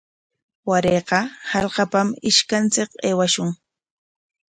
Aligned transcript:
Warayqa 0.69 1.19
hallqapam 1.51 2.07
ishkanchik 2.33 2.91
aywashun. 3.07 3.49